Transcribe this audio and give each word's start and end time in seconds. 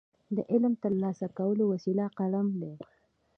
د 0.35 0.37
علم 0.51 0.73
ترلاسه 0.83 1.27
کولو 1.37 1.63
وسیله 1.73 2.05
قلم 2.17 2.47
دی. 2.61 2.73